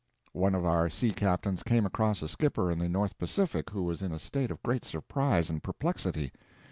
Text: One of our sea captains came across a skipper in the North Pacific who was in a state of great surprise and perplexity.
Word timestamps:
One 0.33 0.55
of 0.55 0.65
our 0.65 0.89
sea 0.89 1.11
captains 1.11 1.61
came 1.61 1.85
across 1.85 2.23
a 2.23 2.27
skipper 2.27 2.71
in 2.71 2.79
the 2.79 2.89
North 2.89 3.19
Pacific 3.19 3.69
who 3.69 3.83
was 3.83 4.01
in 4.01 4.11
a 4.11 4.17
state 4.17 4.49
of 4.49 4.63
great 4.63 4.83
surprise 4.83 5.47
and 5.51 5.61
perplexity. 5.61 6.31